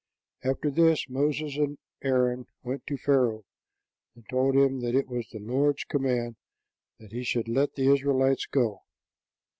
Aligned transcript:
After 0.43 0.71
this 0.71 1.07
Moses 1.09 1.57
and 1.59 1.77
Aaron 2.03 2.47
went 2.63 2.87
to 2.87 2.97
Pharaoh, 2.97 3.43
and 4.15 4.27
told 4.27 4.55
him 4.55 4.79
that 4.79 4.95
it 4.95 5.07
was 5.07 5.27
the 5.29 5.37
Lord's 5.37 5.83
command 5.83 6.37
that 6.97 7.11
he 7.11 7.23
should 7.23 7.47
let 7.47 7.75
the 7.75 7.93
Israelites 7.93 8.47
go. 8.47 8.81